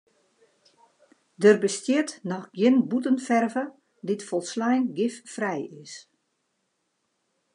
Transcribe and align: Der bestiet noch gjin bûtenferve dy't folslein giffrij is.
Der 1.43 1.55
bestiet 1.63 2.09
noch 2.31 2.47
gjin 2.57 2.77
bûtenferve 2.89 3.63
dy't 4.05 4.23
folslein 4.29 4.83
giffrij 4.97 5.61
is. 5.83 5.93